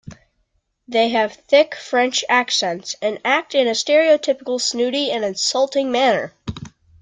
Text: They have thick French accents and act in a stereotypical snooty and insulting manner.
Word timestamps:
They 0.87 1.09
have 1.09 1.33
thick 1.35 1.75
French 1.75 2.25
accents 2.27 2.95
and 3.03 3.19
act 3.23 3.53
in 3.53 3.67
a 3.67 3.73
stereotypical 3.75 4.59
snooty 4.59 5.11
and 5.11 5.23
insulting 5.23 5.91
manner. 5.91 6.33